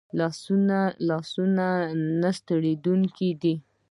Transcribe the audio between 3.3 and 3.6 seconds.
دي